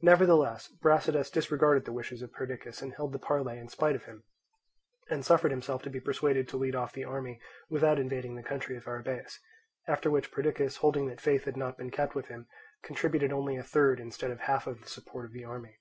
[0.00, 4.24] Nevertheless Brasidas disregarded the wishes of Perdiccas and held the parley in spite of him,
[5.10, 8.78] and suffered himself to be persuaded to lead off the army without invading the country
[8.78, 9.40] of Arrhabaeus;
[9.86, 12.46] after which Perdiccas, holding that faith had not been kept with him,
[12.82, 15.76] contributed only a third instead of half of the support of the army.